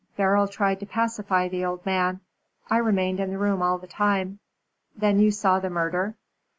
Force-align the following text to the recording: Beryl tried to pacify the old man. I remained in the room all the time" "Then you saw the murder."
Beryl 0.17 0.47
tried 0.47 0.79
to 0.79 0.87
pacify 0.87 1.47
the 1.47 1.63
old 1.63 1.85
man. 1.85 2.21
I 2.71 2.77
remained 2.79 3.19
in 3.19 3.29
the 3.29 3.37
room 3.37 3.61
all 3.61 3.77
the 3.77 3.85
time" 3.85 4.39
"Then 4.97 5.19
you 5.19 5.29
saw 5.29 5.59
the 5.59 5.69
murder." 5.69 6.15